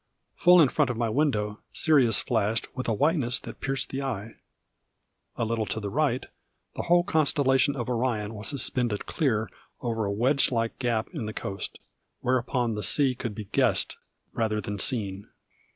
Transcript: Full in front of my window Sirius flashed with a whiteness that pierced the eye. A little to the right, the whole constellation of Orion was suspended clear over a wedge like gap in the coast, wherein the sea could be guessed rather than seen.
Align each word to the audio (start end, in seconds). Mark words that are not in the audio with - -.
Full 0.33 0.59
in 0.59 0.69
front 0.69 0.89
of 0.89 0.97
my 0.97 1.09
window 1.09 1.59
Sirius 1.73 2.21
flashed 2.21 2.75
with 2.75 2.87
a 2.87 2.93
whiteness 2.95 3.39
that 3.41 3.61
pierced 3.61 3.91
the 3.91 4.01
eye. 4.01 4.33
A 5.35 5.45
little 5.45 5.67
to 5.67 5.79
the 5.79 5.91
right, 5.91 6.25
the 6.73 6.81
whole 6.81 7.03
constellation 7.03 7.75
of 7.75 7.87
Orion 7.87 8.33
was 8.33 8.47
suspended 8.47 9.05
clear 9.05 9.47
over 9.79 10.05
a 10.05 10.11
wedge 10.11 10.51
like 10.51 10.79
gap 10.79 11.09
in 11.13 11.27
the 11.27 11.33
coast, 11.33 11.77
wherein 12.21 12.73
the 12.73 12.81
sea 12.81 13.13
could 13.13 13.35
be 13.35 13.45
guessed 13.45 13.97
rather 14.33 14.59
than 14.59 14.79
seen. 14.79 15.29